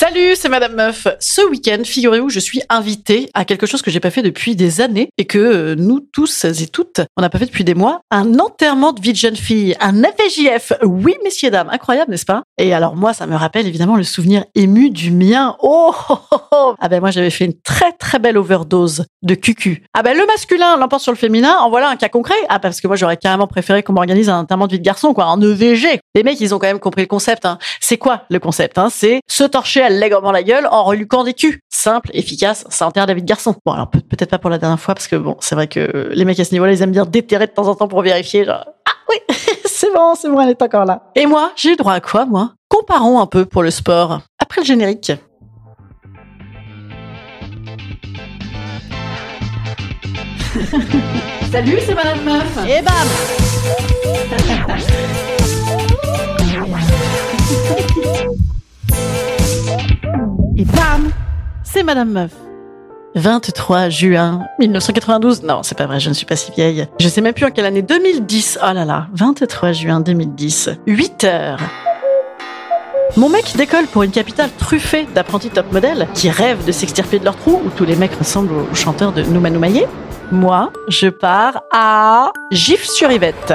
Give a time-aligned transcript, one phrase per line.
[0.00, 1.06] Salut, c'est Madame Meuf.
[1.20, 4.80] Ce week-end, figurez-vous, je suis invitée à quelque chose que j'ai pas fait depuis des
[4.80, 8.00] années et que euh, nous tous et toutes, on n'a pas fait depuis des mois.
[8.10, 10.72] Un enterrement de vie de jeune fille, un FJF.
[10.84, 12.44] Oui, messieurs, dames, incroyable, n'est-ce pas?
[12.56, 15.54] Et alors moi, ça me rappelle évidemment le souvenir ému du mien.
[15.60, 16.74] Oh, oh, oh, oh.
[16.80, 19.84] Ah ben moi, j'avais fait une très très belle overdose de cucu.
[19.92, 21.58] Ah ben le masculin l'emporte sur le féminin.
[21.58, 22.36] En voilà un cas concret.
[22.48, 25.12] Ah parce que moi, j'aurais carrément préféré qu'on m'organise un enterrement de vie de garçon,
[25.12, 26.00] quoi, en EVG.
[26.14, 27.44] Les mecs, ils ont quand même compris le concept.
[27.44, 27.58] Hein.
[27.82, 28.88] C'est quoi le concept hein?
[28.90, 31.60] C'est se torcher à l'aigrement la gueule en reluquant des culs.
[31.68, 33.54] Simple, efficace, ça enterre de garçon.
[33.64, 36.10] Bon, alors peut- peut-être pas pour la dernière fois, parce que bon, c'est vrai que
[36.12, 38.44] les mecs à ce niveau-là, ils aiment bien déterrer de temps en temps pour vérifier.
[38.44, 39.16] Genre, ah oui,
[39.64, 41.02] c'est bon, c'est bon, elle est encore là.
[41.14, 42.52] Et moi, j'ai droit à quoi, moi?
[42.68, 44.20] Comparons un peu pour le sport.
[44.38, 45.10] Après le générique.
[51.52, 52.58] Salut, c'est Madame Meuf.
[52.68, 52.94] Et bam
[60.60, 61.10] Et bam
[61.64, 62.32] C'est Madame Meuf.
[63.14, 65.42] 23 juin 1992.
[65.42, 66.86] Non, c'est pas vrai, je ne suis pas si vieille.
[67.00, 67.80] Je sais même plus en quelle année.
[67.80, 68.58] 2010.
[68.62, 69.06] Oh là là.
[69.14, 70.72] 23 juin 2010.
[70.86, 71.60] 8 heures.
[73.16, 77.24] Mon mec décolle pour une capitale truffée d'apprentis top modèles qui rêvent de s'extirper de
[77.24, 79.86] leur trou où tous les mecs ressemblent aux chanteurs de Nouma Noumaillé.
[80.30, 83.54] Moi, je pars à Gif-sur-Yvette.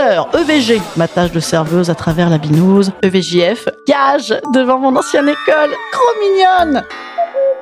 [0.00, 2.90] 11h, EVG, ma de serveuse à travers la binouse.
[3.02, 6.82] EVJF, gage devant mon ancienne école, trop mignonne.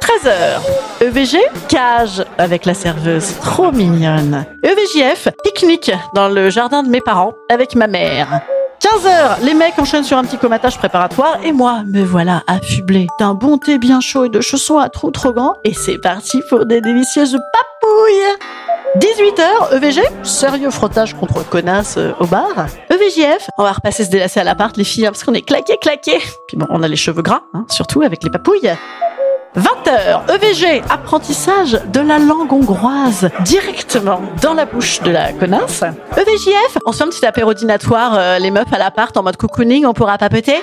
[0.00, 1.38] 13h, EVG,
[1.68, 4.44] cage avec la serveuse, trop mignonne.
[4.62, 8.40] EVJF, pique-nique dans le jardin de mes parents avec ma mère.
[8.80, 13.34] 15h, les mecs enchaînent sur un petit comatage préparatoire et moi, me voilà affublé d'un
[13.34, 16.66] bon thé bien chaud et de chaussons à trous trop grands et c'est parti pour
[16.66, 22.48] des délicieuses papouilles 18h, EVG, sérieux frottage contre connasse euh, au bar.
[22.88, 25.76] EVJF, on va repasser se délasser à l'appart les filles hein, parce qu'on est claqué
[25.76, 26.18] claqué.
[26.48, 28.72] Puis bon, on a les cheveux gras, hein, surtout avec les papouilles.
[29.56, 35.82] 20h, EVG, apprentissage de la langue hongroise directement dans la bouche de la connasse.
[36.16, 39.84] EVJF, on se fait un petit apérodinatoire, euh, les meufs à l'appart en mode cocooning,
[39.84, 40.62] on pourra papeter.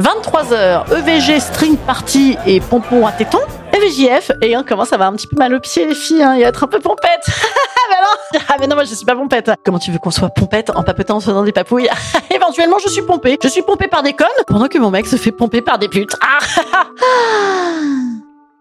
[0.00, 3.40] 23h, EVG, string party et pompon à téton.
[3.74, 6.34] EVJF, et on commence à avoir un petit peu mal aux pieds les filles, hein,
[6.34, 7.24] et à être un peu pompette.
[7.26, 9.50] ah mais non, ah mais non, je suis pas pompette.
[9.64, 11.88] Comment tu veux qu'on soit pompette en papetant en faisant des papouilles?
[12.34, 13.38] Éventuellement, je suis pompée.
[13.42, 15.88] Je suis pompée par des connes pendant que mon mec se fait pomper par des
[15.88, 16.16] putes.
[16.20, 16.86] Ah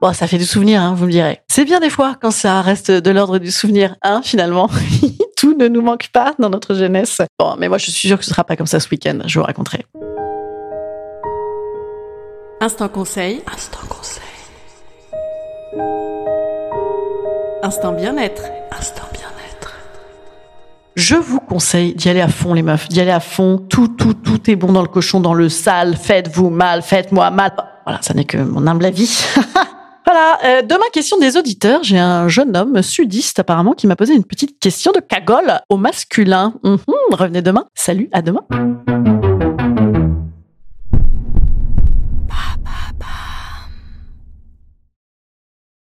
[0.01, 1.41] Bon, ça fait du souvenir, hein, vous me direz.
[1.47, 4.67] C'est bien des fois quand ça reste de l'ordre du souvenir, hein, finalement.
[5.37, 7.21] Tout ne nous manque pas dans notre jeunesse.
[7.37, 9.19] Bon, mais moi, je suis sûre que ce sera pas comme ça ce week-end.
[9.25, 9.85] Je vous raconterai.
[12.61, 13.41] Instant conseil.
[13.51, 14.23] Instant conseil.
[17.63, 18.41] Instant bien-être.
[21.11, 22.87] Je vous conseille d'y aller à fond, les meufs.
[22.87, 23.57] D'y aller à fond.
[23.57, 25.97] Tout, tout, tout est bon dans le cochon, dans le sale.
[25.97, 27.51] Faites-vous mal, faites-moi mal.
[27.85, 29.25] Voilà, ça n'est que mon humble avis.
[30.03, 31.83] Voilà, euh, demain, question des auditeurs.
[31.83, 35.77] J'ai un jeune homme sudiste apparemment qui m'a posé une petite question de cagole au
[35.77, 36.53] masculin.
[36.63, 36.79] Mhm,
[37.11, 37.65] revenez demain.
[37.75, 38.41] Salut, à demain.